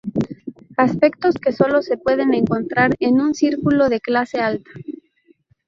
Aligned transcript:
Aspectos 0.85 1.35
que 1.39 1.51
sólo 1.51 1.83
se 1.83 1.95
pueden 1.95 2.33
encontrar 2.33 2.95
en 2.99 3.21
un 3.21 3.35
círculo 3.35 3.87
de 3.87 3.99
clase 4.01 4.39
alta. 4.39 4.71